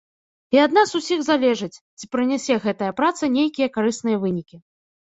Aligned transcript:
І 0.55 0.61
ад 0.63 0.71
нас 0.77 0.93
усіх 0.99 1.19
залежыць, 1.29 1.79
ці 1.99 2.11
прынясе 2.17 2.53
гэтая 2.67 2.91
праца 3.03 3.33
нейкія 3.39 3.67
карысныя 3.79 4.17
вынікі. 4.27 4.57